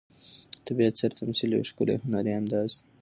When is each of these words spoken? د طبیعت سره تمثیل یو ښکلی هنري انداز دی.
د 0.55 0.57
طبیعت 0.67 0.93
سره 1.01 1.17
تمثیل 1.21 1.49
یو 1.53 1.67
ښکلی 1.69 1.95
هنري 2.03 2.31
انداز 2.39 2.71
دی. 2.81 2.87